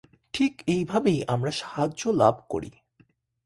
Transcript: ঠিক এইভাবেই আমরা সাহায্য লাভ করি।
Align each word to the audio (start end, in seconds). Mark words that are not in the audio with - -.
ঠিক 0.33 0.53
এইভাবেই 0.67 1.19
আমরা 1.27 1.51
সাহায্য 1.51 2.01
লাভ 2.13 2.35
করি। 2.49 2.71